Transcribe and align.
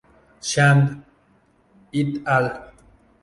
Shan 0.51 1.03
"et 1.93 2.23
al". 2.25 2.51